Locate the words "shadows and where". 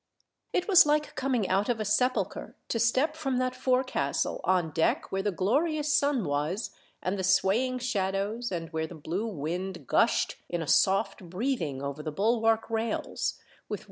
7.77-8.87